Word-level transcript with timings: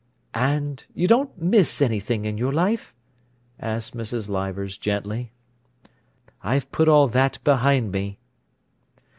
"And 0.33 0.83
you 0.95 1.07
don't 1.07 1.39
miss 1.39 1.79
anything 1.79 2.25
in 2.25 2.35
your 2.35 2.51
life?" 2.51 2.91
asked 3.59 3.95
Mrs. 3.95 4.29
Leivers 4.29 4.79
gently. 4.79 5.31
"I've 6.41 6.71
put 6.71 6.87
all 6.87 7.07
that 7.09 7.37
behind 7.43 7.91
me." 7.91 8.17